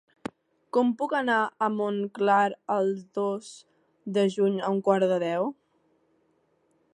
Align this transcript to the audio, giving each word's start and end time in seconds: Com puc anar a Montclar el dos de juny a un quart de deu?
Com 0.77 0.93
puc 1.01 1.11
anar 1.17 1.35
a 1.65 1.67
Montclar 1.73 2.37
el 2.77 2.89
dos 3.19 3.51
de 4.17 4.25
juny 4.37 4.57
a 4.63 4.73
un 4.79 4.81
quart 4.89 5.07
de 5.13 5.21
deu? 5.27 5.53